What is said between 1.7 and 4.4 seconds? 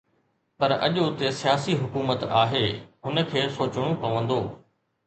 حڪومت آهي“ هن کي سوچڻو پوندو